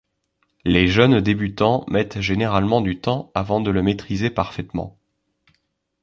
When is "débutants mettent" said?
1.21-2.21